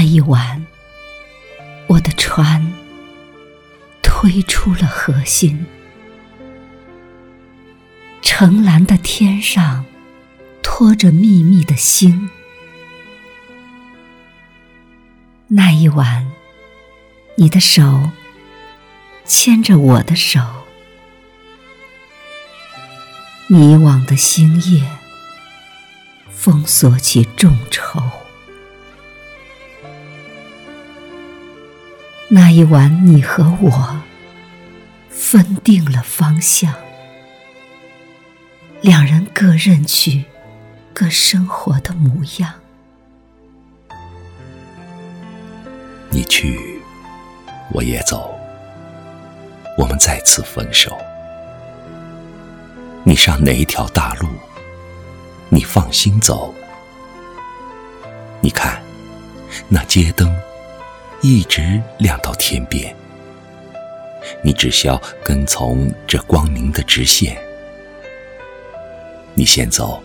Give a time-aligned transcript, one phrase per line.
[0.00, 0.64] 那一晚，
[1.86, 2.72] 我的船
[4.02, 5.66] 推出了河心，
[8.22, 9.84] 澄蓝的天上
[10.62, 12.30] 托着密密的星。
[15.48, 16.32] 那一晚，
[17.34, 18.08] 你的手
[19.26, 20.40] 牵着我的手，
[23.48, 24.82] 迷惘的星夜
[26.30, 28.19] 封锁起众筹。
[32.32, 34.00] 那一晚，你和我
[35.08, 36.72] 分定了方向，
[38.80, 40.24] 两人各认去
[40.94, 42.54] 各生活的模样。
[46.08, 46.80] 你去，
[47.72, 48.32] 我也走，
[49.76, 50.96] 我们再次分手。
[53.02, 54.28] 你上哪一条大路？
[55.48, 56.54] 你放心走。
[58.40, 58.80] 你看，
[59.68, 60.32] 那街灯
[61.22, 62.94] 一直亮到天边。
[64.42, 67.36] 你只需要跟从这光明的直线。
[69.34, 70.02] 你先走，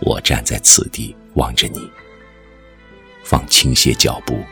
[0.00, 1.90] 我站在此地望着你，
[3.24, 4.42] 放轻些脚步。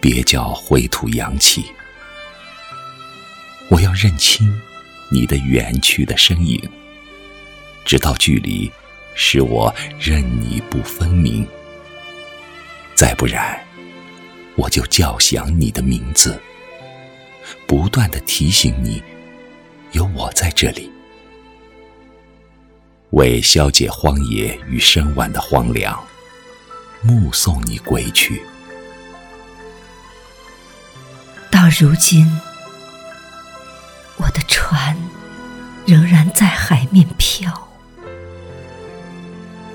[0.00, 1.64] 别叫灰土扬起，
[3.68, 4.48] 我要认清
[5.10, 6.62] 你的远去的身影，
[7.84, 8.70] 直到距离
[9.14, 11.46] 使我认你不分明。
[12.94, 13.58] 再不然，
[14.58, 16.36] 我就叫响你的名字，
[17.64, 19.00] 不断的提醒你，
[19.92, 20.90] 有我在这里，
[23.10, 25.96] 为消解荒野与深晚的荒凉，
[27.02, 28.42] 目送你归去。
[31.52, 32.28] 到如今，
[34.16, 34.96] 我的船
[35.86, 37.68] 仍然在海面飘，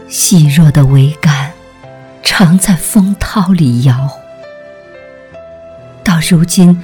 [0.09, 1.53] 细弱的桅杆
[2.21, 4.19] 常在风涛里摇。
[6.29, 6.81] 如今，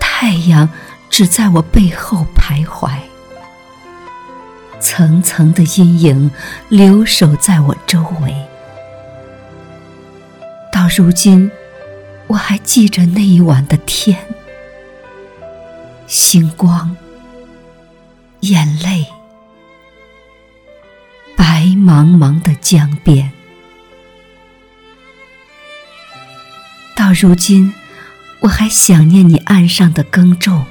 [0.00, 0.68] 太阳
[1.10, 2.90] 只在我背后徘徊，
[4.80, 6.30] 层层的阴影
[6.68, 8.34] 留守在我周围。
[10.72, 11.50] 到如今。
[12.28, 14.18] 我还记着那一晚的天，
[16.08, 16.96] 星光、
[18.40, 19.06] 眼泪、
[21.36, 23.30] 白茫茫的江边。
[26.96, 27.72] 到如今，
[28.40, 30.64] 我还想念你岸上的耕种，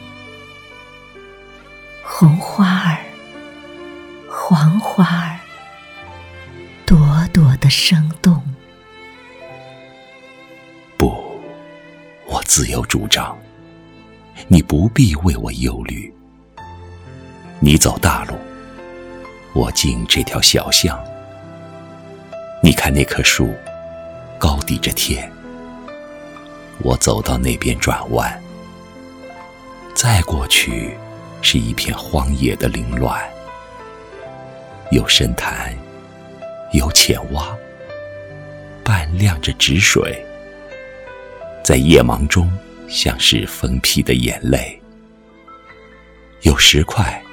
[2.03, 2.97] 红花儿、
[4.29, 5.39] 黄花儿，
[6.85, 8.41] 朵朵的生动。
[10.95, 11.41] 不，
[12.27, 13.37] 我自有主张，
[14.47, 16.13] 你不必为我忧虑。
[17.59, 18.35] 你走大路，
[19.53, 20.97] 我进这条小巷。
[22.63, 23.53] 你看那棵树，
[24.39, 25.29] 高抵着天。
[26.80, 28.41] 我走到那边转弯，
[29.96, 30.96] 再过去
[31.41, 33.24] 是一片荒野的凌乱，
[34.91, 35.74] 有深潭，
[36.74, 37.56] 有浅洼，
[38.84, 40.24] 半亮着止水。
[41.63, 42.52] 在夜茫中，
[42.88, 44.80] 像是分批的眼泪。
[46.42, 47.24] 有石块，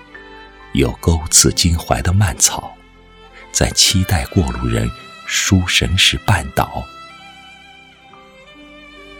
[0.72, 2.74] 有钩刺襟怀的蔓草，
[3.52, 4.88] 在期待过路人
[5.26, 6.82] 书神时绊倒。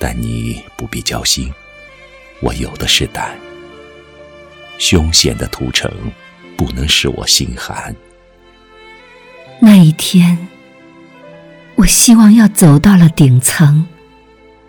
[0.05, 1.55] 但你不必焦心，
[2.41, 3.39] 我有的是胆。
[4.77, 5.89] 凶险的屠城，
[6.57, 7.95] 不能使我心寒。
[9.61, 10.49] 那一天，
[11.77, 13.87] 我希望要走到了顶层。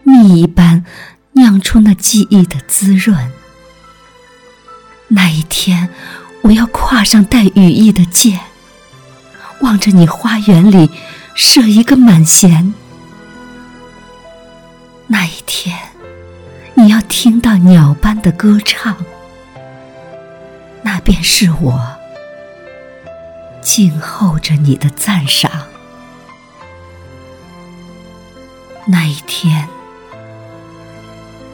[0.03, 0.85] 蜜一般
[1.31, 3.31] 酿出那记忆的滋润。
[5.07, 5.89] 那一天，
[6.43, 8.39] 我要跨上带羽翼的箭，
[9.61, 10.91] 望着你花园里
[11.33, 12.75] 射一个满弦。
[15.13, 15.77] 那一天，
[16.73, 18.97] 你要听到鸟般的歌唱，
[20.81, 21.79] 那便是我
[23.61, 25.51] 静候着你的赞赏。
[28.87, 29.69] 那一天。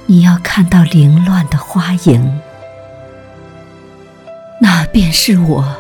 [0.06, 2.42] 你要看到凌乱的花影，
[4.60, 5.76] 那便是我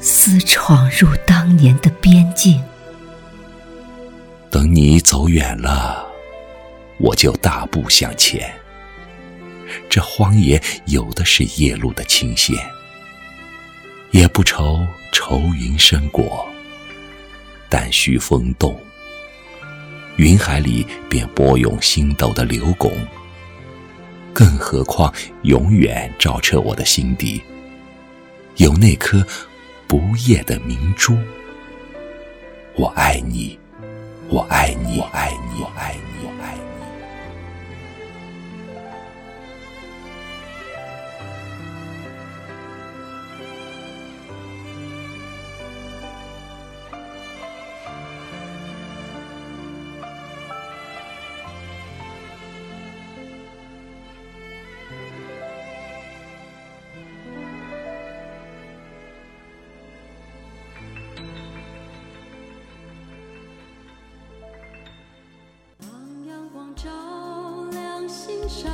[0.00, 2.62] 私闯入当年的边境。
[4.48, 6.07] 等你走远了，
[6.98, 8.52] 我就大步向前。
[9.88, 12.56] 这荒野有的是夜路的清闲，
[14.12, 16.48] 也不愁愁云深裹，
[17.68, 18.80] 但须风动，
[20.16, 22.90] 云海里便波涌星斗的流拱。
[24.32, 25.12] 更何况，
[25.42, 27.42] 永远照彻我的心底，
[28.56, 29.26] 有那颗
[29.86, 31.18] 不夜的明珠。
[32.74, 33.58] 我爱你，
[34.28, 36.67] 我爱你，我爱你，我爱你，我爱你。
[68.48, 68.72] 上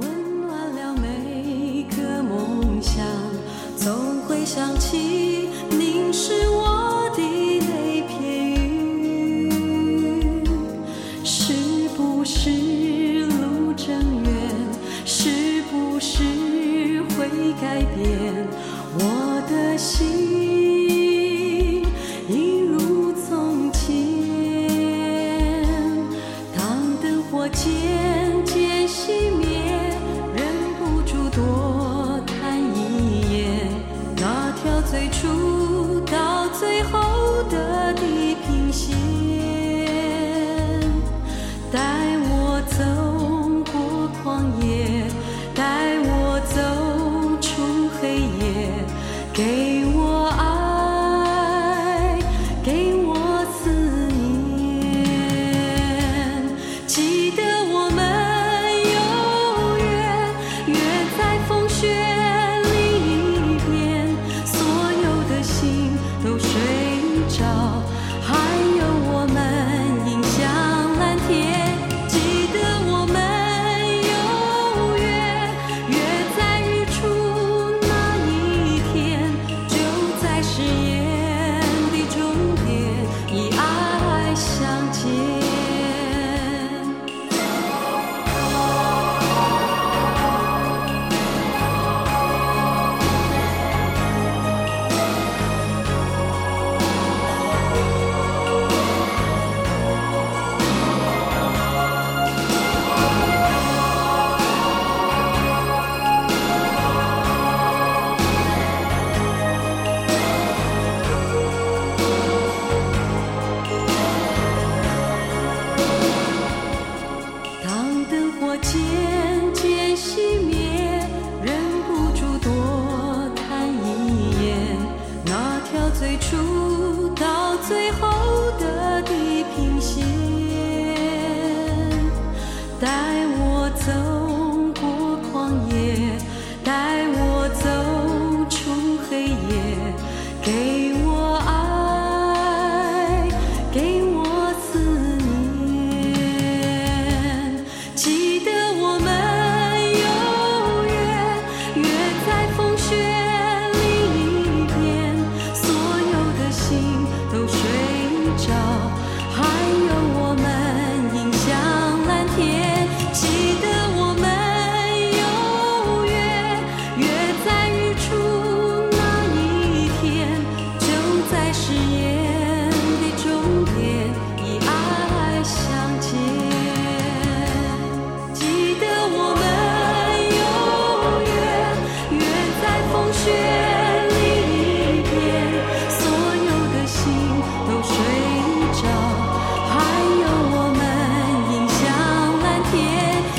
[0.00, 3.04] 温暖了每个梦想
[3.76, 7.20] 总会想起你是我的
[7.68, 10.42] 那片云。
[11.22, 11.52] 是
[11.98, 14.32] 不是路正远
[15.04, 16.22] 是不是
[17.10, 17.28] 会
[17.60, 18.48] 改变
[18.94, 20.27] 我的心
[36.58, 36.97] 最后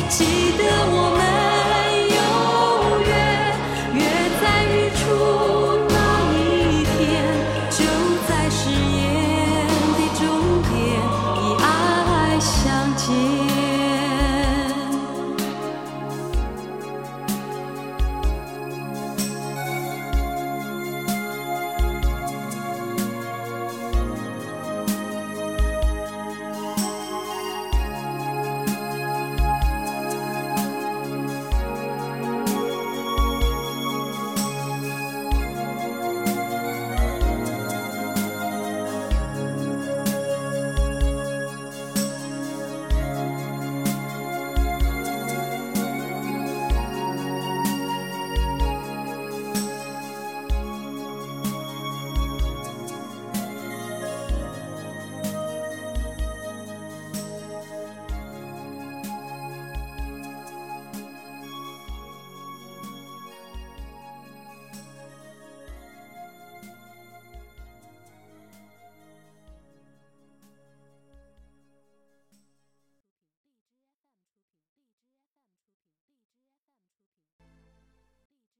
[0.09, 0.25] 记
[0.57, 0.98] 得我